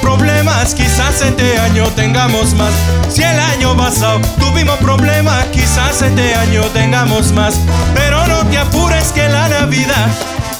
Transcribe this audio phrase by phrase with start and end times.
[0.00, 2.72] problemas, quizás este año tengamos más.
[3.08, 7.54] Si el año pasado tuvimos problemas, quizás este año tengamos más.
[7.94, 10.08] Pero no te apures que la Navidad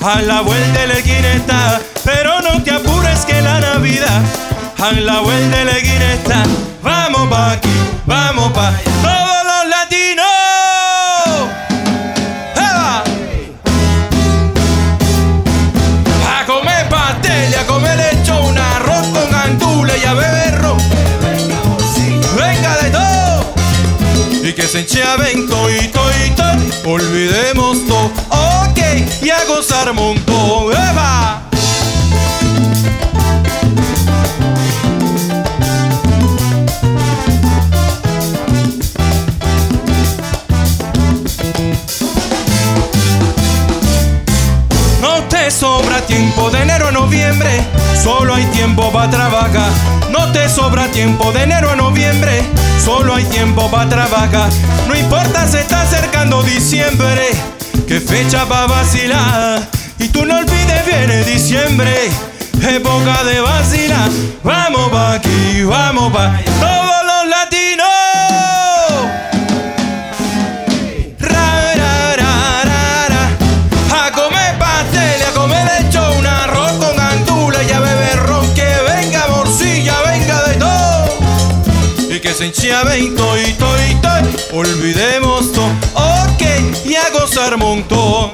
[0.00, 1.80] a la vuelta de la esquina está.
[2.04, 4.22] Pero no te apures que la Navidad
[4.78, 6.42] a la vuelta de la esquina está.
[6.82, 7.68] Vamos pa' aquí,
[8.06, 8.87] vamos pa' todos
[24.58, 26.90] que se enche a vento y to y to.
[26.90, 28.10] Olvidemos todo,
[28.66, 28.78] ok,
[29.22, 30.72] y a gozar montón.
[30.72, 31.44] ¡Eva!
[45.48, 47.48] Sobra tiempo de enero a noviembre,
[48.00, 49.70] solo hay tiempo para trabajar.
[50.10, 52.44] No te sobra tiempo de enero a noviembre,
[52.84, 54.48] solo hay tiempo para trabajar.
[54.86, 57.28] No importa se está acercando diciembre,
[57.86, 59.68] qué fecha va a vacilar.
[59.98, 61.92] Y tú no olvides, viene diciembre,
[62.62, 64.10] época de vacilar.
[64.44, 66.77] Vamos pa' aquí, vamos pa' todos
[82.52, 82.98] Y.
[84.52, 86.42] Olvidemos todo, ok,
[86.86, 88.32] y a gozar montón.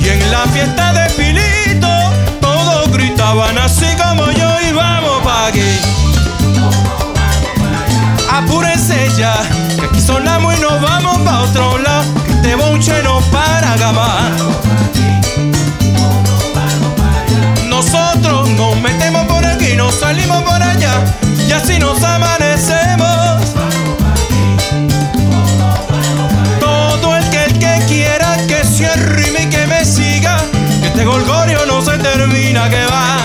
[0.00, 1.88] Y en la fiesta de Pilito,
[2.40, 5.78] todos gritaban así como yo y vamos pa' aquí.
[8.32, 9.34] Apúrense ya,
[9.78, 12.04] que aquí sonamos y nos vamos pa' otro lado.
[12.26, 14.69] Que este bonche no para gamar.
[22.02, 23.54] Amanecemos.
[26.58, 30.38] Todo el que, el que quiera que se arrime y que me siga,
[30.80, 33.16] que este golgorio no se termina, que va.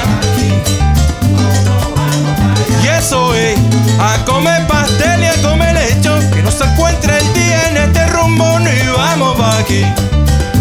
[2.84, 3.58] Y eso es
[4.00, 8.06] a comer pastel y a comer lechón, que no se encuentre el día en este
[8.08, 9.86] rumbo ni vamos pa' aquí.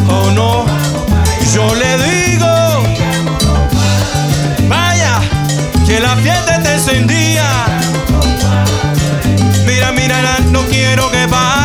[0.09, 0.65] Oh no,
[1.53, 2.47] yo le digo,
[4.69, 5.21] vaya,
[5.87, 7.74] que la fiesta está encendida.
[10.51, 11.64] No quiero que pare.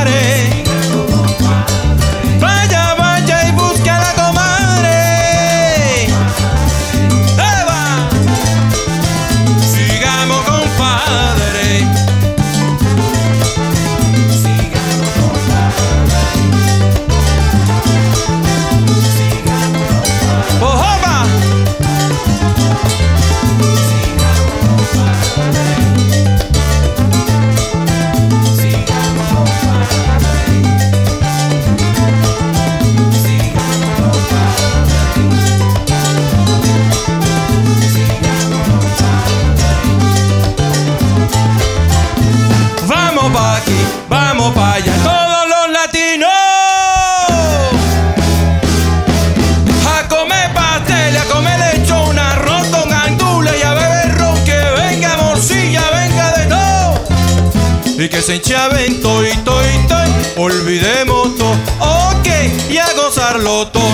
[58.02, 60.42] Y que se enche a vento y to y to.
[60.42, 61.52] Olvidemos todo,
[61.82, 62.28] ok,
[62.70, 63.92] y a gozarlo todo.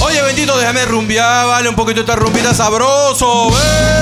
[0.00, 4.01] Oye, bendito, déjame rumbear, vale, un poquito esta rumbita sabroso, ¡eh!